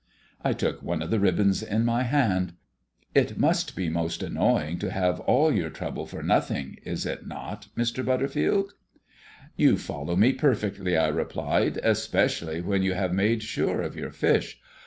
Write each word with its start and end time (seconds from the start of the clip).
I 0.43 0.53
took 0.53 0.81
one 0.81 1.03
of 1.03 1.11
the 1.11 1.19
ribbons 1.19 1.61
in 1.61 1.85
my 1.85 2.01
hand. 2.01 2.53
"It 3.13 3.37
must 3.37 3.75
be 3.75 3.87
most 3.87 4.23
annoying 4.23 4.79
to 4.79 4.89
have 4.89 5.19
all 5.19 5.53
your 5.53 5.69
trouble 5.69 6.07
for 6.07 6.23
nothing, 6.23 6.77
is 6.83 7.05
it 7.05 7.27
not, 7.27 7.67
Mr. 7.77 8.03
Butterfield?" 8.03 8.73
"You 9.55 9.77
follow 9.77 10.15
me 10.15 10.33
perfectly," 10.33 10.97
I 10.97 11.09
replied, 11.09 11.79
"especially 11.83 12.61
when 12.61 12.81
you 12.81 12.95
have 12.95 13.13
made 13.13 13.43
sure 13.43 13.83
of 13.83 13.95
your 13.95 14.09
fish. 14.09 14.59